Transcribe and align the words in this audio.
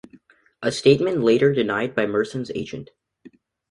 A 0.63 0.71
statement 0.71 1.21
later 1.23 1.53
denied 1.53 1.93
by 1.93 2.07
Merson's 2.07 2.49
agent. 2.55 2.89